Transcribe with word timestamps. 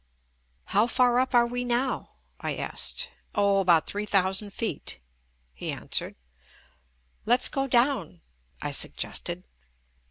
"How 0.65 0.87
far 0.87 1.19
up 1.19 1.35
are 1.35 1.45
we 1.45 1.63
now?" 1.63 2.13
I 2.39 2.55
asked. 2.55 3.09
"Oh, 3.35 3.59
about 3.59 3.85
three 3.85 4.07
thousand 4.07 4.49
feet," 4.51 4.99
he 5.53 5.69
answered. 5.71 6.15
"Let's 7.27 7.49
go 7.49 7.67
down," 7.67 8.21
I 8.63 8.71
suggested. 8.71 9.47